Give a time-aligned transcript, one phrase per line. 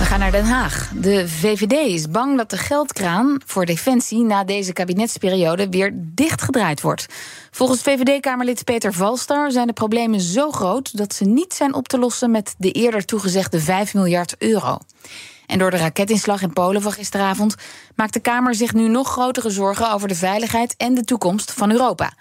[0.00, 0.90] We gaan naar Den Haag.
[0.94, 7.06] De VVD is bang dat de geldkraan voor defensie na deze kabinetsperiode weer dichtgedraaid wordt.
[7.50, 11.98] Volgens VVD-Kamerlid Peter Valstar zijn de problemen zo groot dat ze niet zijn op te
[11.98, 14.78] lossen met de eerder toegezegde 5 miljard euro.
[15.46, 17.54] En door de raketinslag in Polen van gisteravond
[17.94, 21.70] maakt de Kamer zich nu nog grotere zorgen over de veiligheid en de toekomst van
[21.70, 22.12] Europa.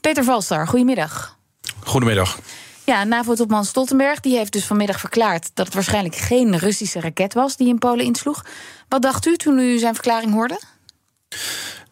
[0.00, 1.38] Peter Valstar, goedemiddag.
[1.84, 2.38] Goedemiddag.
[2.86, 7.56] Ja, NAVO-topman Stoltenberg die heeft dus vanmiddag verklaard dat het waarschijnlijk geen Russische raket was
[7.56, 8.44] die in Polen insloeg.
[8.88, 10.60] Wat dacht u toen u zijn verklaring hoorde?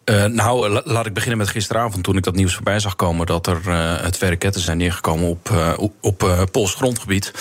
[0.04, 3.26] Uh, nou, la laat ik beginnen met gisteravond toen ik dat nieuws voorbij zag komen
[3.26, 7.32] dat er uh, twee raketten zijn neergekomen op, uh, op Pools grondgebied.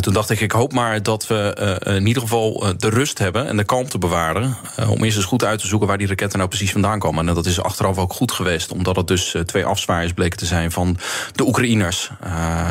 [0.00, 3.56] toen dacht ik, ik hoop maar dat we in ieder geval de rust hebben en
[3.56, 4.56] de kalmte bewaren.
[4.88, 7.28] om eerst eens goed uit te zoeken waar die raketten nou precies vandaan komen.
[7.28, 10.72] En dat is achteraf ook goed geweest, omdat het dus twee afzwaaiers bleken te zijn
[10.72, 10.98] van
[11.34, 12.10] de Oekraïners.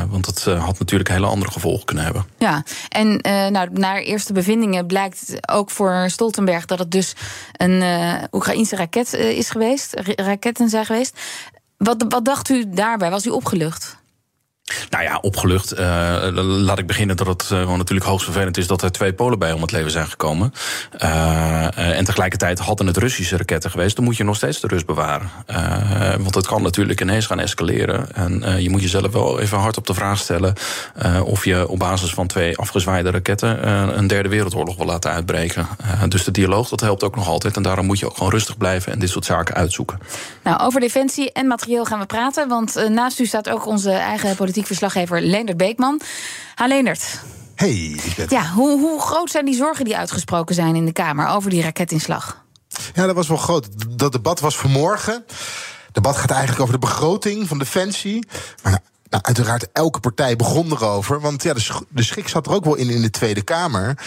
[0.09, 2.25] want dat had natuurlijk hele andere gevolgen kunnen hebben.
[2.37, 3.19] Ja, en
[3.51, 7.13] nou, naar eerste bevindingen blijkt ook voor Stoltenberg dat het dus
[7.51, 7.83] een
[8.31, 11.19] Oekraïnse raket is geweest, raketten zijn geweest.
[11.77, 13.09] Wat, wat dacht u daarbij?
[13.09, 13.84] Was u opgelucht?
[14.95, 15.79] Nou ja, opgelucht.
[15.79, 15.79] Uh,
[16.41, 19.39] laat ik beginnen dat het uh, gewoon natuurlijk hoogst vervelend is dat er twee Polen
[19.39, 20.53] bij om het leven zijn gekomen.
[21.03, 24.85] Uh, en tegelijkertijd hadden het Russische raketten geweest, dan moet je nog steeds de rust
[24.85, 25.29] bewaren.
[26.19, 28.15] want het kan natuurlijk ineens gaan escaleren.
[28.15, 30.53] En je moet jezelf wel even hard op de vraag stellen
[31.23, 35.67] of je op basis van twee afgezwaaide raketten een derde wereldoorlog wil laten uitbreken.
[36.09, 37.55] dus de dialoog dat helpt ook nog altijd.
[37.55, 39.99] En daarom moet je ook gewoon rustig blijven en dit soort zaken uitzoeken.
[40.43, 42.47] Nou, over defensie en materieel gaan we praten.
[42.47, 46.01] Want naast u staat ook onze eigen politiek politiek verslaggever Leendert Beekman.
[46.55, 47.19] Ha, Leendert.
[47.55, 51.49] Hey, Ja, hoe, hoe groot zijn die zorgen die uitgesproken zijn in de Kamer over
[51.49, 52.43] die raketinslag?
[52.93, 53.67] Ja, dat was wel groot.
[53.99, 55.13] Dat debat was vanmorgen.
[55.85, 58.27] Het debat gaat eigenlijk over de begroting van Defensie.
[58.63, 58.79] Maar
[59.09, 61.19] nou, uiteraard, elke partij begon erover.
[61.19, 61.53] Want ja,
[61.89, 63.87] de, schik zat er ook wel in in de Tweede Kamer.
[63.87, 63.97] En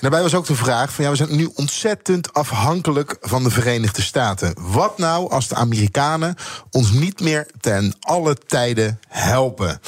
[0.00, 4.02] daarbij was ook de vraag: van ja, we zijn nu ontzettend afhankelijk van de Verenigde
[4.02, 4.54] Staten.
[4.60, 6.36] Wat nou als de Amerikanen
[6.70, 9.80] ons niet meer ten alle tijden helpen?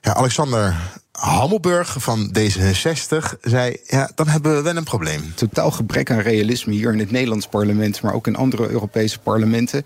[0.00, 0.76] Ja, Alexander
[1.22, 5.34] Hammelburg van D66 zei: Ja, dan hebben we wel een probleem.
[5.34, 9.84] Totaal gebrek aan realisme hier in het Nederlands parlement, maar ook in andere Europese parlementen.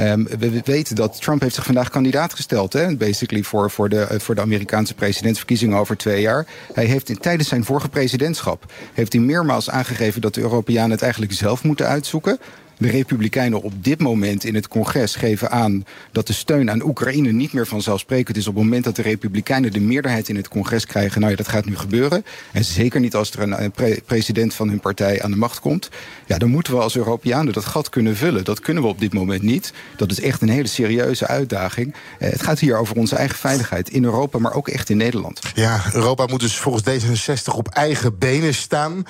[0.00, 4.06] Um, we weten dat Trump heeft zich vandaag kandidaat gesteld, hè, basically voor, voor, de,
[4.18, 6.46] voor de Amerikaanse presidentsverkiezingen over twee jaar.
[6.72, 11.02] Hij heeft in, tijdens zijn vorige presidentschap heeft hij meermaals aangegeven dat de Europeanen het
[11.02, 12.38] eigenlijk zelf moeten uitzoeken.
[12.78, 17.32] De Republikeinen op dit moment in het congres geven aan dat de steun aan Oekraïne
[17.32, 20.86] niet meer vanzelfsprekend is op het moment dat de Republikeinen de meerderheid in het congres
[20.86, 21.20] krijgen.
[21.20, 22.24] Nou ja, dat gaat nu gebeuren.
[22.52, 23.72] En zeker niet als er een
[24.06, 25.88] president van hun partij aan de macht komt.
[26.26, 28.44] Ja, dan moeten we als Europeanen dat gat kunnen vullen.
[28.44, 29.72] Dat kunnen we op dit moment niet.
[29.96, 31.94] Dat is echt een hele serieuze uitdaging.
[32.18, 35.40] Eh, het gaat hier over onze eigen veiligheid in Europa, maar ook echt in Nederland.
[35.54, 39.04] Ja, Europa moet dus volgens D66 op eigen benen staan.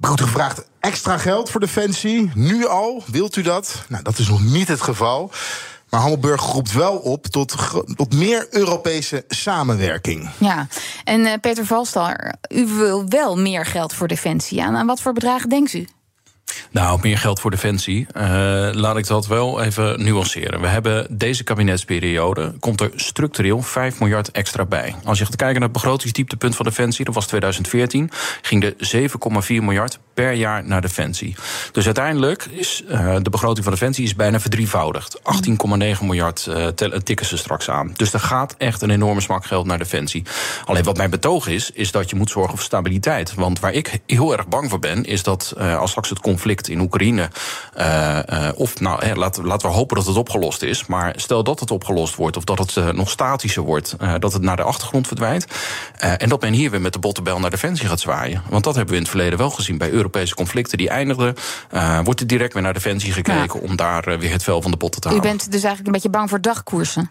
[0.00, 2.30] Heb gevraagd extra geld voor Defensie.
[2.34, 3.84] Nu al, wilt u dat?
[3.88, 5.30] Nou, dat is nog niet het geval.
[5.90, 7.54] Maar Hammelburg roept wel op tot,
[7.96, 10.30] tot meer Europese samenwerking.
[10.38, 10.66] Ja,
[11.04, 14.62] en uh, Peter Valstar, u wil wel meer geld voor Defensie.
[14.62, 15.86] Aan, aan wat voor bedragen denkt u?
[16.70, 18.06] Nou, meer geld voor defensie.
[18.16, 18.22] Uh,
[18.72, 20.60] laat ik dat wel even nuanceren.
[20.60, 24.94] We hebben deze kabinetsperiode, komt er structureel 5 miljard extra bij.
[25.04, 28.10] Als je gaat kijken naar het begrotingsdieptepunt van defensie, dat was 2014,
[28.42, 28.74] ging er
[29.46, 31.34] 7,4 miljard per jaar naar defensie.
[31.72, 35.18] Dus uiteindelijk is uh, de begroting van defensie is bijna verdrievoudigd.
[35.18, 35.24] 18,9
[36.00, 36.66] miljard uh,
[36.98, 37.92] tikken ze straks aan.
[37.96, 40.24] Dus er gaat echt een enorme smak geld naar defensie.
[40.64, 43.34] Alleen wat mijn betoog is, is dat je moet zorgen voor stabiliteit.
[43.34, 46.80] Want waar ik heel erg bang voor ben, is dat als straks het conflict in
[46.80, 47.28] Oekraïne.
[48.54, 50.86] Of nou, hè, laten, laten we hopen dat het opgelost is.
[50.86, 54.56] Maar stel dat het opgelost wordt, of dat het nog statischer wordt, dat het naar
[54.56, 55.46] de achtergrond verdwijnt.
[55.98, 58.42] en dat men hier weer met de bottenbel naar defensie gaat zwaaien.
[58.48, 61.34] Want dat hebben we in het verleden wel gezien bij Europese conflicten die eindigden.
[62.04, 65.00] wordt er direct weer naar defensie gekeken om daar weer het vel van de potten
[65.00, 65.24] te halen.
[65.24, 67.10] U bent dus eigenlijk een beetje bang voor dagkoersen?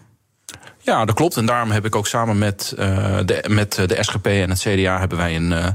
[0.86, 1.38] Ja, dat klopt.
[1.38, 5.00] En daarom heb ik ook samen met, uh, de, met de SGP en het CDA
[5.00, 5.68] hebben wij een uh,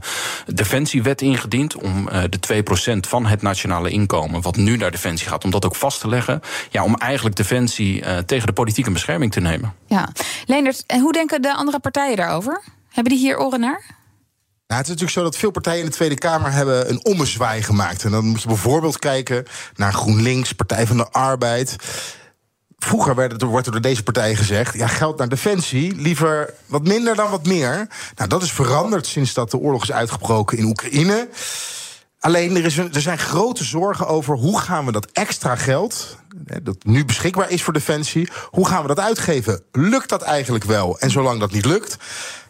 [0.46, 2.62] defensiewet ingediend om uh, de
[2.96, 6.08] 2% van het nationale inkomen, wat nu naar defensie gaat, om dat ook vast te
[6.08, 6.40] leggen.
[6.70, 9.75] Ja, om eigenlijk defensie tegen de politieke bescherming te nemen.
[9.87, 10.08] Ja,
[10.46, 12.62] Leendert, hoe denken de andere partijen daarover?
[12.88, 13.82] Hebben die hier oren naar?
[14.70, 17.62] Nou, het is natuurlijk zo dat veel partijen in de Tweede Kamer hebben een ommezwaai
[17.62, 18.05] gemaakt.
[18.05, 21.76] En dan moet je bijvoorbeeld kijken naar GroenLinks, Partij van de Arbeid.
[22.78, 26.84] Vroeger werd er, wordt er door deze partijen gezegd: ja, geld naar defensie, liever wat
[26.84, 27.88] minder dan wat meer.
[28.17, 31.28] Nou, dat is veranderd sinds dat de oorlog is uitgebroken in Oekraïne.
[32.20, 36.17] Alleen er, is een, er zijn grote zorgen over hoe gaan we dat extra geld,
[36.62, 39.62] dat nu beschikbaar is voor defensie, hoe gaan we dat uitgeven?
[39.72, 40.99] Lukt dat eigenlijk wel?
[40.99, 41.96] En zolang dat niet lukt,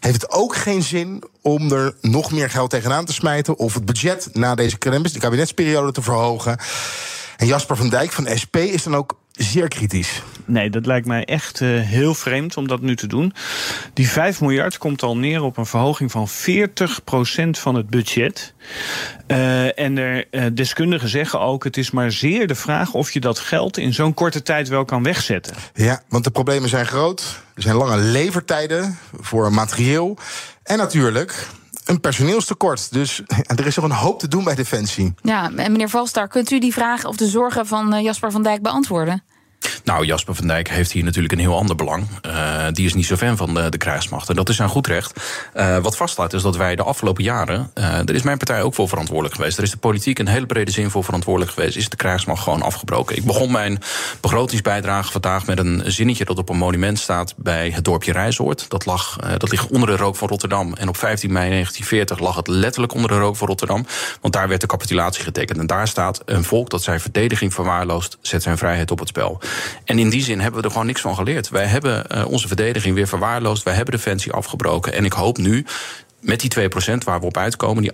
[0.00, 3.84] heeft het ook geen zin om er nog meer geld tegenaan te smijten of het
[3.84, 6.58] budget na deze de kabinetsperiode te verhogen.
[7.36, 10.22] En Jasper van Dijk van SP is dan ook zeer kritisch.
[10.50, 13.32] Nee, dat lijkt mij echt uh, heel vreemd om dat nu te doen.
[13.92, 16.32] Die 5 miljard komt al neer op een verhoging van 40%
[17.50, 18.54] van het budget.
[19.26, 23.20] Uh, en er, uh, deskundigen zeggen ook: het is maar zeer de vraag of je
[23.20, 25.54] dat geld in zo'n korte tijd wel kan wegzetten.
[25.74, 27.42] Ja, want de problemen zijn groot.
[27.54, 30.18] Er zijn lange levertijden voor materieel.
[30.62, 31.46] En natuurlijk,
[31.84, 32.92] een personeelstekort.
[32.92, 33.22] Dus
[33.56, 35.14] er is nog een hoop te doen bij Defensie.
[35.22, 38.62] Ja, en meneer Valstar, kunt u die vraag of de zorgen van Jasper van Dijk
[38.62, 39.22] beantwoorden?
[39.84, 42.06] Nou, Jasper van Dijk heeft hier natuurlijk een heel ander belang.
[42.26, 44.28] Uh, die is niet zo fan van de, de krijgsmacht.
[44.28, 45.20] En dat is aan goed recht.
[45.56, 47.70] Uh, wat vaststaat is dat wij de afgelopen jaren.
[47.74, 49.56] Uh, daar is mijn partij ook voor verantwoordelijk geweest.
[49.56, 51.76] Er is de politiek in hele brede zin voor verantwoordelijk geweest.
[51.76, 53.16] Is de krijgsmacht gewoon afgebroken.
[53.16, 53.78] Ik begon mijn
[54.20, 58.70] begrotingsbijdrage vandaag met een zinnetje dat op een monument staat bij het dorpje Rijsoord.
[58.70, 60.74] Dat, lag, dat ligt onder de rook van Rotterdam.
[60.74, 63.86] En op 15 mei 1940 lag het letterlijk onder de rook van Rotterdam.
[64.20, 65.58] Want daar werd de capitulatie getekend.
[65.58, 69.40] En daar staat een volk dat zijn verdediging verwaarloost, zet zijn vrijheid op het spel.
[69.84, 71.48] En in die zin hebben we er gewoon niks van geleerd.
[71.48, 73.62] Wij hebben uh, onze verdediging weer verwaarloosd.
[73.62, 74.92] Wij hebben defensie afgebroken.
[74.92, 75.64] En ik hoop nu
[76.20, 77.92] met die 2% waar we op uitkomen, die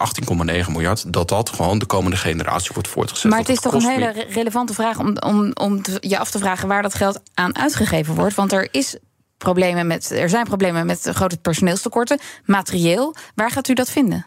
[0.65, 3.31] 18,9 miljard, dat dat gewoon de komende generatie wordt voortgezet.
[3.31, 6.69] Maar het is toch een hele relevante vraag om, om, om je af te vragen
[6.69, 8.35] waar dat geld aan uitgegeven wordt.
[8.35, 8.97] Want er is
[9.39, 13.15] problemen met, er zijn problemen met grote personeelstekorten, materieel.
[13.35, 14.27] Waar gaat u dat vinden?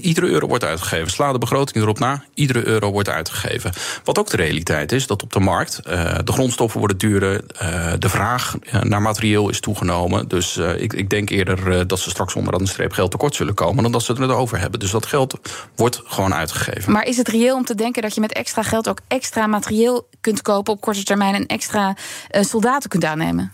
[0.00, 1.10] Iedere euro wordt uitgegeven.
[1.10, 2.24] Sla de begroting erop na.
[2.34, 3.72] Iedere euro wordt uitgegeven.
[4.04, 7.44] Wat ook de realiteit is, dat op de markt uh, de grondstoffen worden duurder.
[7.62, 10.28] Uh, de vraag uh, naar materieel is toegenomen.
[10.28, 13.82] Dus ik, ik, denk eerder dat ze straks onder een streep geld tekort zullen komen.
[13.82, 14.80] dan dat ze het erover hebben.
[14.80, 15.38] Dus dat geld
[15.76, 16.92] wordt gewoon uitgegeven.
[16.92, 20.08] Maar is het reëel om te denken dat je met extra geld ook extra materieel
[20.20, 21.96] kunt kopen op korte termijn en extra
[22.30, 23.52] soldaten kunt aannemen?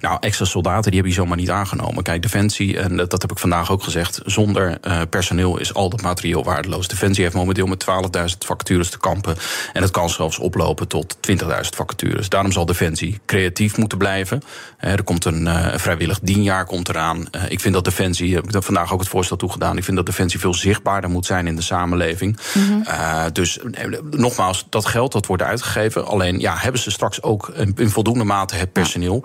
[0.00, 2.02] Nou, extra soldaten die heb je zomaar niet aangenomen.
[2.02, 4.20] Kijk, Defensie, en dat, heb ik vandaag ook gezegd...
[4.24, 6.88] zonder uh, personeel is al dat materieel waardeloos.
[6.88, 7.84] Defensie heeft momenteel met
[8.20, 9.36] 12.000 vacatures te kampen...
[9.72, 12.28] en het kan zelfs oplopen tot 20.000 vacatures.
[12.28, 14.42] Daarom zal Defensie creatief moeten blijven.
[14.80, 17.26] Uh, er komt een uh, vrijwillig dienjaar komt eraan.
[17.48, 19.76] ik vind dat Defensie, heb ik vandaag ook het voorstel toegedaan...
[19.76, 22.38] ik vind dat Defensie veel zichtbaarder moet zijn in de samenleving.
[22.54, 23.32] Mm -hmm.
[23.32, 23.58] dus
[24.10, 26.06] nogmaals, dat geld dat wordt uitgegeven...
[26.06, 29.24] alleen ja, hebben ze straks ook in, in voldoende mate het personeel...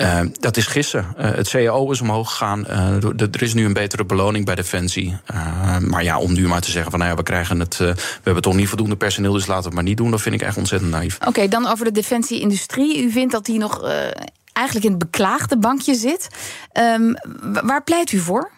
[0.00, 1.06] Uh, dat is gissen.
[1.18, 2.64] Uh, het CAO is omhoog gegaan.
[2.68, 5.16] Uh, er is nu een betere beloning bij Defensie.
[5.80, 7.76] maar ja, om nu maar te zeggen van nou ja, we krijgen het.
[7.76, 10.10] we hebben toch niet voldoende personeel, dus laten we het maar niet doen.
[10.10, 11.18] Dat vind ik echt ontzettend naïef.
[11.26, 13.02] Oké, dan over de defensie-industrie.
[13.02, 13.82] U vindt dat die nog
[14.52, 16.28] eigenlijk in het beklaagde bankje zit.
[16.72, 17.16] Um,
[17.62, 18.50] waar pleit u voor?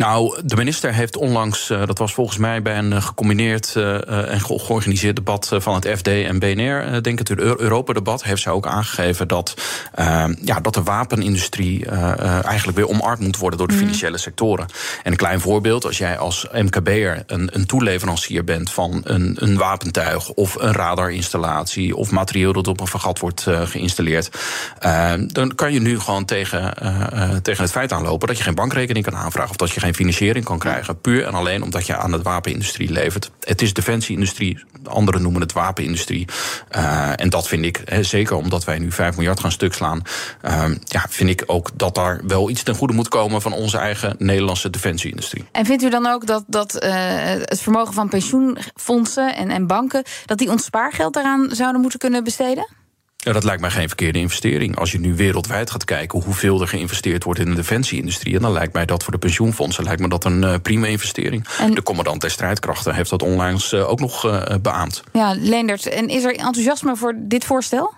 [0.00, 4.40] Nou, de minister heeft onlangs, uh, dat was volgens mij bij een gecombineerd uh, en
[4.40, 9.28] georganiseerd debat van het FD en BNR, denk ik, het Europa-debat, heeft zij ook aangegeven
[9.28, 9.54] dat,
[10.42, 13.82] ja, dat de wapenindustrie eigenlijk weer omarmd moet worden door de mhm.
[13.82, 14.66] financiële sectoren.
[15.02, 19.56] En een klein voorbeeld, als jij als MKB'er een, een toeleverancier bent van een, een
[19.56, 24.30] wapentuig of een radarinstallatie of materieel dat op een vergat wordt geïnstalleerd,
[25.26, 26.74] dan kan je nu gewoon tegen,
[27.42, 30.44] tegen het feit aanlopen dat je geen bankrekening kan aanvragen of dat je geen financiering
[30.44, 31.00] kan krijgen.
[31.00, 33.30] Puur en alleen omdat je aan de wapenindustrie levert.
[33.40, 36.28] Het is defensieindustrie, anderen noemen het wapenindustrie.
[36.76, 40.02] Uh, en dat vind ik, zeker omdat wij nu 5 miljard gaan stuk slaan,
[40.44, 43.78] uh, ja, vind ik ook dat daar wel iets ten goede moet komen van onze
[43.78, 45.44] eigen Nederlandse defensieindustrie.
[45.52, 46.90] En vindt u dan ook dat, dat uh,
[47.24, 52.24] het vermogen van pensioenfondsen en, en banken, dat die ons spaargeld daaraan zouden moeten kunnen
[52.24, 52.78] besteden?
[53.22, 54.76] Ja, dat lijkt mij geen verkeerde investering.
[54.76, 58.72] Als je nu wereldwijd gaat kijken hoeveel er geïnvesteerd wordt in de defensieindustrie, dan lijkt
[58.72, 61.46] mij dat voor de pensioenfondsen lijkt me dat een uh, prima investering.
[61.58, 65.02] En de commandant der strijdkrachten heeft dat onlangs uh, ook nog uh, beaamd.
[65.12, 67.92] Ja, Leendert, en is er enthousiasme voor dit voorstel?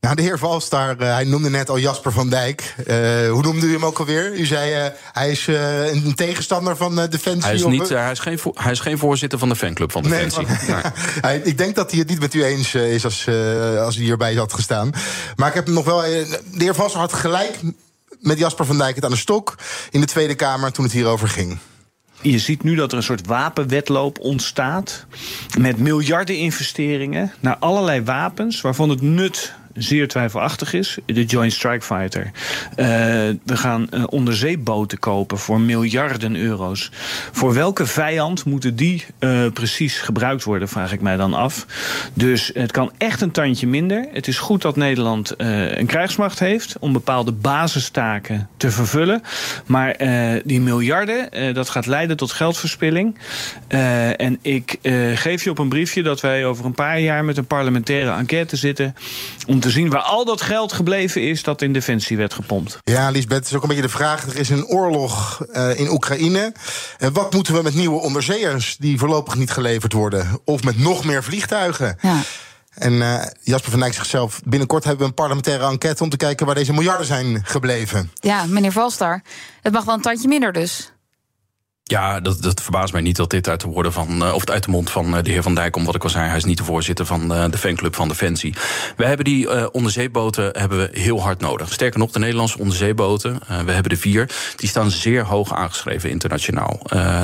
[0.00, 2.74] Nou, de heer Valstar, uh, hij noemde net al Jasper van Dijk.
[2.78, 4.34] Uh, hoe noemde u hem ook alweer?
[4.34, 7.42] U zei uh, hij is een tegenstander van Defensie.
[7.42, 10.46] Hij is, niet, hij, is geen, hij is geen voorzitter van de fanclub van Defensie.
[10.46, 10.68] Nee,
[11.22, 13.28] maar, ik denk dat hij het niet met u eens is als,
[13.78, 14.90] als hij hierbij had gestaan.
[15.36, 16.00] Maar ik heb hem nog wel.
[16.00, 17.60] de heer Valstar had gelijk
[18.20, 19.54] met Jasper van Dijk het aan de stok
[19.90, 21.58] in de Tweede Kamer toen het hierover ging.
[22.20, 25.06] Je ziet nu dat er een soort wapenwetloop ontstaat.
[25.58, 30.98] Met miljarden investeringen naar allerlei wapens waarvan het nut zeer twijfelachtig is.
[31.06, 32.24] De Joint Strike Fighter.
[32.24, 32.86] Uh,
[33.44, 36.90] we gaan uh, onderzeeboten kopen voor miljarden euro's.
[37.32, 41.66] Voor welke vijand moeten die uh, precies gebruikt worden, vraag ik mij dan af.
[42.14, 44.06] Dus het kan echt een tandje minder.
[44.12, 49.22] Het is goed dat Nederland een krijgsmacht heeft om bepaalde basistaken te vervullen.
[49.66, 49.96] Maar
[50.44, 53.18] die miljarden, dat gaat leiden tot geldverspilling.
[54.16, 54.78] en ik
[55.14, 58.56] geef je op een briefje dat wij over een paar jaar met een parlementaire enquête
[58.56, 58.94] zitten.
[59.46, 62.78] Om te zien waar al dat geld gebleven is dat in defensie werd gepompt.
[62.82, 64.26] Ja, Lisbeth, het is ook een beetje de vraag.
[64.26, 66.52] Er is een oorlog uh, in Oekraïne.
[66.98, 70.40] En wat moeten we met nieuwe onderzeeërs die voorlopig niet geleverd worden?
[70.44, 71.98] Of met nog meer vliegtuigen?
[72.00, 72.20] Ja.
[72.74, 76.46] En uh, Jasper van Dijk zichzelf, binnenkort hebben we een parlementaire enquête om te kijken
[76.46, 78.10] waar deze miljarden zijn gebleven.
[78.14, 79.22] Ja, meneer Valstar,
[79.62, 80.92] het mag wel een tandje minder dus.
[81.88, 84.64] Ja, dat, dat verbaast mij niet dat dit uit de woorden van, uh, of uit
[84.64, 85.86] de mond van uh, de heer Van Dijk komt.
[85.86, 88.54] Wat ik al zei, hij is niet de voorzitter van uh, de fanclub van Defensie.
[88.96, 91.72] We hebben die onderzeeboten hebben we heel hard nodig.
[91.72, 96.80] Sterker nog, de Nederlandse onderzeeboten, we hebben de vier, die staan zeer hoog aangeschreven internationaal.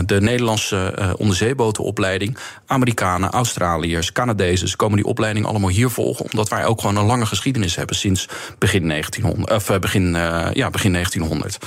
[0.06, 6.80] de Nederlandse onderzeebotenopleiding, Amerikanen, Australiërs, Canadezen, komen die opleiding allemaal hier volgen, omdat wij ook
[6.80, 8.28] gewoon een lange geschiedenis hebben sinds
[8.58, 10.14] begin 1900, of begin,
[10.52, 11.58] ja, begin 1900.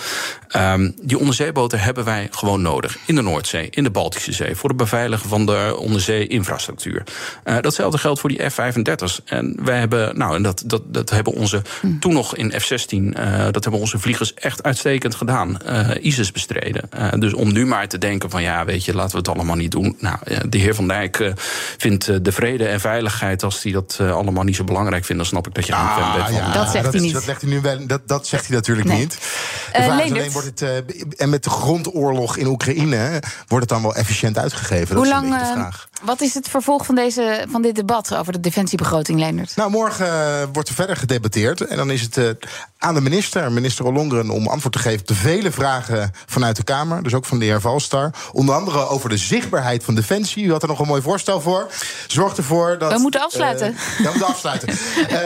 [0.56, 4.70] Um, die onderzeeboten hebben wij gewoon nodig in de Noordzee, in de Baltische Zee, voor
[4.70, 7.04] het beveiligen van de onderzee-infrastructuur.
[7.46, 9.22] Uh, datzelfde geldt voor die F-35's.
[9.26, 12.00] En wij hebben, nou, en dat, dat, dat hebben onze hm.
[12.00, 15.58] toen nog in F-16, uh, dat hebben onze vliegers echt uitstekend gedaan.
[15.66, 16.90] Uh, ISIS bestreden.
[17.20, 19.72] dus om nu maar te denken van ja, weet je, laten we het allemaal niet
[19.72, 19.96] doen.
[20.00, 20.18] Nou,
[20.50, 21.34] de heer Van Dijk
[21.78, 25.48] vindt de vrede en veiligheid, als hij dat allemaal niet zo belangrijk vindt, dan snap
[25.48, 26.38] ik dat je aan ah, bent.
[26.38, 27.14] Ja, dat zegt dat hij niet.
[27.14, 29.00] Dat, legt hij nu wel, dat, dat zegt hij natuurlijk nee.
[29.00, 29.12] niet.
[29.12, 33.70] De vraag is alleen wordt het, en met de grondoorlog in Oekraïne Oekraïne wordt het
[33.70, 34.96] dan wel efficiënt uitgegeven?
[34.96, 35.68] Hoe lang, uh,
[36.04, 39.56] wat is het vervolg van, deze, van dit debat over de defensiebegroting, Leendert?
[39.56, 41.62] Nou, morgen uh, wordt er verder gedebatteerd.
[41.62, 42.30] En dan is het uh,
[42.78, 46.64] aan de minister, minister Ollongren, om antwoord te geven op de vele vragen vanuit de
[46.64, 47.04] Kamer.
[47.04, 48.12] Dus ook van de heer Valstar.
[48.32, 50.46] Onder andere over de zichtbaarheid van defensie.
[50.46, 51.68] U had er nog een mooi voorstel voor.
[52.08, 52.94] Zorg ervoor dat.
[52.94, 53.72] We moeten afsluiten.
[53.72, 54.70] Uh, we moeten afsluiten.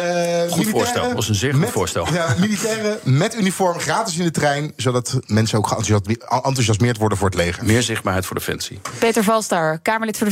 [0.58, 1.04] goed voorstel.
[1.04, 2.14] Dat was een zeer goed met, voorstel.
[2.14, 4.74] Ja, militairen met uniform gratis in de trein.
[4.76, 5.72] Zodat mensen ook
[6.30, 7.66] enthousiasmeerd worden voor het leger.
[7.66, 8.80] Meer zichtbaarheid voor defensie.
[9.00, 10.32] Peter Valstar, Kamerlid voor de